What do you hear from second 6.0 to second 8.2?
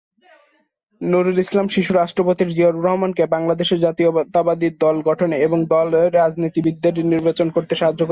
রাজনীতিবিদদের নির্বাচন করতে সাহায্য করেছিলেন।